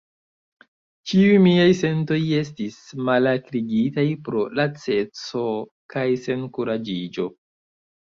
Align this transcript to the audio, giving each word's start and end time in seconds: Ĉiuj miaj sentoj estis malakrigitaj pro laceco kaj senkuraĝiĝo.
Ĉiuj 1.09 1.33
miaj 1.41 1.65
sentoj 1.81 2.17
estis 2.37 2.77
malakrigitaj 3.09 4.05
pro 4.29 4.41
laceco 4.61 5.45
kaj 5.95 6.07
senkuraĝiĝo. 6.23 7.29